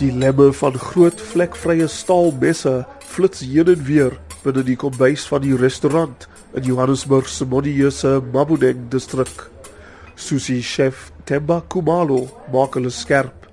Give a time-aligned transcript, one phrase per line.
[0.00, 2.72] Die lemme van groot vlekvrye staalmesse
[3.04, 6.24] flits heen en weer binne die kombuis van die restaurant
[6.56, 9.44] in Johannesburg se modieuse Mabudeng distrik.
[10.16, 12.22] Sushi chef Temba Kumalo
[12.52, 13.46] maak hulle skerp.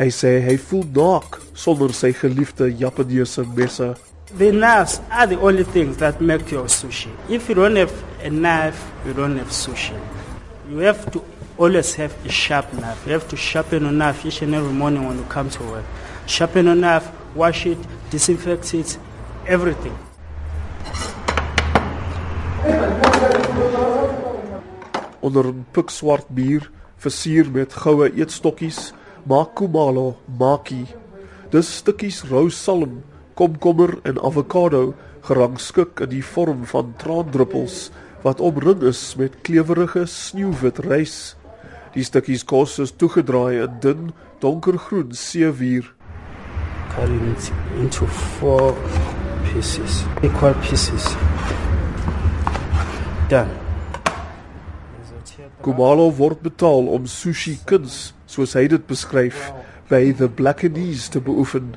[0.00, 3.94] Hy sê hy voel naak sonder sy geliefde Japaneese messe.
[4.36, 7.10] The knives are the only things that make your sushi.
[7.28, 7.92] If you don't have
[8.22, 9.96] a knife, you don't have sushi.
[10.70, 11.24] You have to
[11.60, 13.06] always have a sharp knife.
[13.06, 15.84] You have to sharpen your knife each and every morning when you come to work.
[16.26, 17.78] Sharpen your knife, wash it,
[18.08, 18.98] disinfect it,
[19.46, 19.96] everything.
[25.20, 28.94] Onder 'n pikswart muur, versier met goue eetstokkies,
[29.26, 30.86] maak Kumalo maki.
[31.50, 33.02] Dis stukkies rou salm,
[33.34, 37.90] komkommer en avokado gerangskik in die vorm van traandruppels
[38.22, 41.39] wat omring is met klewerige sneeuwwit rys.
[41.90, 44.02] Die stukkies kos is toegedraai in dun,
[44.38, 45.88] donkergroen seewier.
[46.92, 48.76] Cutting it into four
[49.48, 51.08] pieces, equal pieces.
[53.28, 53.50] Done.
[55.62, 59.48] Kumalo word betaal om sushi kuns, soos hy dit beskryf,
[59.90, 61.74] by the Blackenese te beoefen.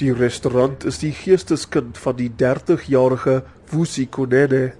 [0.00, 4.72] Die restaurant is die geesteskind van die 30-jarige Vusi Konene.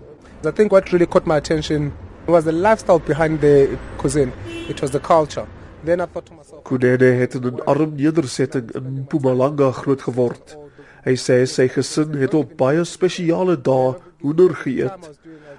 [0.47, 1.93] I think what really caught my attention
[2.31, 4.33] was the lifestyle behind the cuisine.
[4.69, 5.47] It was the culture.
[5.85, 10.57] Then I thought to myself, Konene het in 'n arm nedersetting in Mpumalanga grootgeword.
[11.05, 15.11] Hy sê sy gesin het op baie spesiale dae hoender geëet.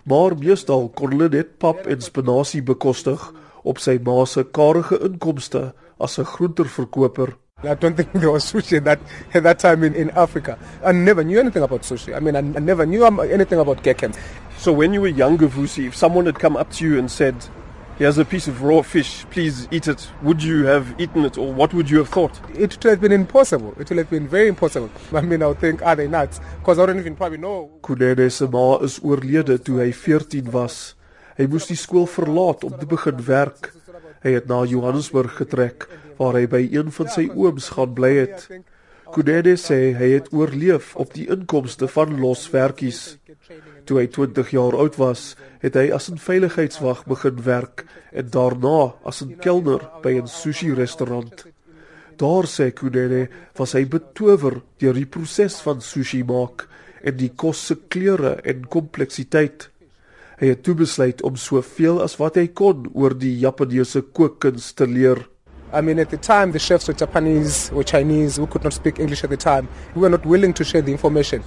[0.04, 3.34] Maar meestal kon hulle net pap en spinasie bekostig
[3.64, 7.36] op sy ma se karige inkomste as 'n groenteverkoper.
[7.64, 9.00] I don't think there was sushi at that,
[9.34, 10.58] at that time in, in Africa.
[10.84, 12.16] I never knew anything about sushi.
[12.16, 14.16] I mean, I, I never knew um, anything about geken.
[14.58, 17.36] So when you were younger, Vusi, if someone had come up to you and said,
[17.98, 21.52] "Here's a piece of raw fish, please eat it," would you have eaten it, or
[21.52, 22.40] what would you have thought?
[22.58, 23.74] It would have been impossible.
[23.80, 24.90] It would have been very impossible.
[25.14, 26.40] I mean, I would think, are they nuts?
[26.60, 27.72] Because I don't even probably know.
[28.30, 30.96] Se ma is oorlede toe hy 14 was.
[31.38, 33.74] Hy moes die skool verlaat om te begin werk.
[34.24, 38.48] Hy het na Johannesburg getrek waar hy by een van sy ooms gaan bly het.
[39.14, 43.18] Konene sê hy het oorleef op die inkomste van loswerkies.
[43.86, 48.96] Toe hy 20 jaar oud was, het hy as 'n veiligheidswag begin werk en daarna
[49.04, 51.46] as 'n kelner by 'n sushi-restaurant.
[52.18, 56.68] Daar sê Konene was hy betower deur die proses van sushi maak
[57.04, 59.70] en die kos se kleure en kompleksiteit.
[60.40, 64.88] Hy het toe besluit om soveel as wat hy kon oor die Japaneese kookkuns te
[64.90, 65.22] leer.
[65.74, 69.00] I mean, at the time, the chefs were Japanese or Chinese who could not speak
[69.00, 69.68] English at the time.
[69.96, 71.44] We were not willing to share the information.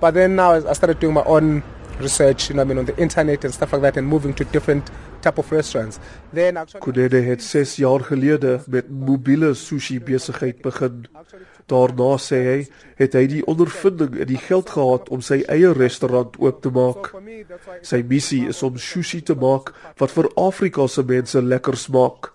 [0.00, 1.62] But then now I started doing my own
[2.00, 4.44] research, you know, I mean, on the internet and stuff like that and moving to
[4.44, 4.90] different
[5.22, 5.98] type of restaurants.
[6.32, 6.80] Then actually...
[6.80, 11.06] Konene het 6 jaar gelede met mobiele sushi besigheid begin.
[11.66, 12.58] Daarna sê hy,
[13.00, 17.10] het hy die ondervinding en die geld gehad om sy eie restaurant oop te maak.
[17.82, 22.34] Sy missie is om sushi te maak wat vir Afrika se mense lekker smaak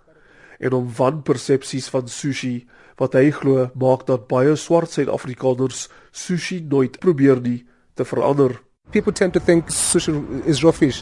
[0.60, 2.56] en om wanpersepsies van sushi
[3.00, 7.62] wat hy glo maak dat baie swart Suid-Afrikaners sushi nooit probeer nie
[7.96, 8.58] te verander.
[8.92, 11.02] People tend to think sushi is raw fish,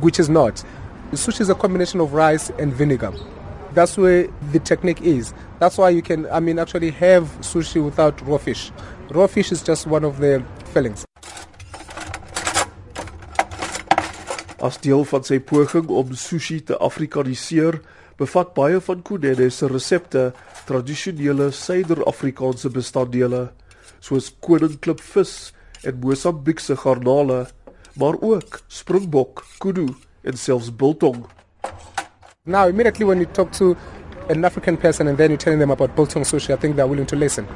[0.00, 0.62] which is not.
[1.12, 3.12] Sushi is a combination of rice and vinegar.
[3.74, 5.34] That's where the technique is.
[5.58, 8.70] That's why you can, I mean, actually have sushi without raw fish.
[9.10, 11.04] Raw fish is just one of the fillings.
[14.62, 17.82] As deel van sy poging om sushi te Afrikaniseer,
[18.18, 20.30] bevat baie van Konene se resepte
[20.66, 23.48] tradisionele Suider-Afrikaanse bestanddele,
[24.00, 27.46] soos koninklipvis en Mosambiekse garnale,
[27.96, 29.86] maar ook springbok, kudu
[30.22, 31.26] en selfs biltong.
[32.44, 33.76] Now, immediately when you talk to
[34.28, 37.06] an African person and then you're telling them about biltong sushi, I think they're willing
[37.06, 37.46] to listen.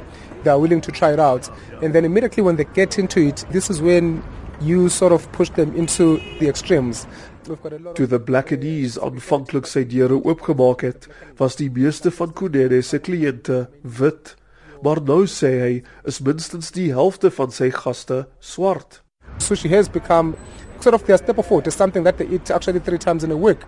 [0.43, 1.49] They're willing to try it out.
[1.81, 4.23] And then immediately when they get into it, this is when
[4.61, 7.07] you sort of push them into the extremes.
[7.43, 11.07] Toe the Blackenese aanvanklik sy deure oopgemaak het,
[11.39, 14.35] was die meeste van Konene se kliënte wit.
[14.81, 19.01] Maar nou sê hy is minstens die helfte van sy gaste swart.
[19.41, 20.35] sushi has become
[20.79, 21.67] sort of their staple food.
[21.67, 23.59] It's something that they eat actually three times in a week.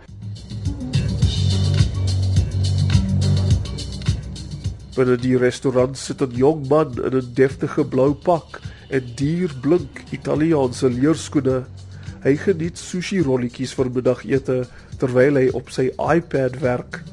[4.95, 10.89] Binne die restaurant sit 'n jong man in 'n deftige blou pak en dierblink Italiaanse
[10.89, 11.65] leerskoene.
[12.23, 14.67] Hy geniet sushi rolletjies vir middagete
[14.99, 17.03] terwyl hy op sy iPad werk.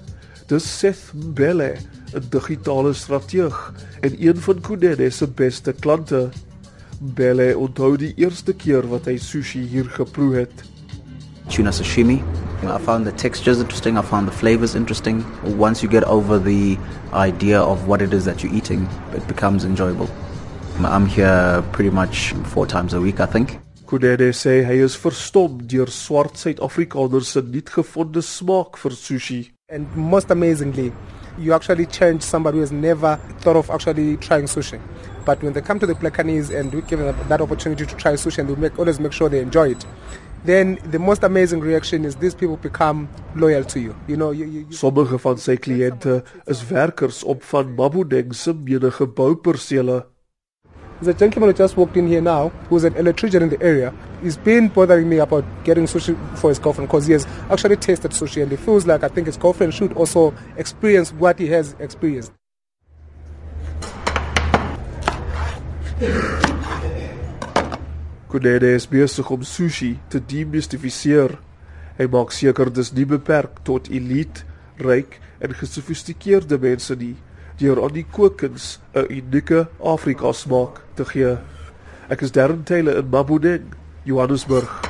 [0.49, 1.79] Dis Seth Mbele,
[2.15, 6.29] 'n digitale strateeg en een van Konene se beste klante.
[7.01, 10.71] Mbele onthou die eerste keer wat hy sushi hier geproe het.
[11.51, 12.19] tuna sashimi.
[12.19, 13.99] You know, I found the textures interesting.
[13.99, 15.25] I found the flavors interesting.
[15.59, 16.79] Once you get over the
[17.12, 20.09] idea of what it is that you're eating, it becomes enjoyable.
[20.79, 23.59] I'm here pretty much four times a week, I think.
[23.87, 29.41] Kudede sê hy is verstom deur swart Suid-Afrikaners se nuutgevonde smaak vir sushi.
[29.69, 30.93] And most amazingly,
[31.38, 34.81] you actually change somebody who has never thought of actually trying sushi.
[35.25, 38.12] But when they come to the Plakanese and we give them that opportunity to try
[38.12, 39.85] sushi and we make, always make sure they enjoy it,
[40.44, 43.94] then the most amazing reaction is these people become loyal to you.
[44.09, 48.55] You know, you, you, you Sommige van sy kliënte is werkers op van Mabudeng se
[48.56, 50.06] menige boupersele.
[51.00, 53.91] There's a gentleman who just walked in here now who's an electrician in the area.
[54.23, 58.11] He's been bothering me about getting sushi for his girlfriend because he has actually tasted
[58.11, 61.75] sushi and he feels like I think his girlfriend should also experience what he has
[61.79, 62.32] experienced.
[68.29, 71.38] Kudede is besig om sushi te demystifiseer.
[71.97, 74.44] Hy maak seker dis nie beperk tot elite,
[74.76, 77.17] ryk en gesofistikeerde mense nie,
[77.61, 81.37] deur aan die kookkuns 'n unieke Afrika smaak te gee.
[82.09, 83.75] Ek is Darren Taylor in Mabudeng,
[84.05, 84.89] Johannesburg.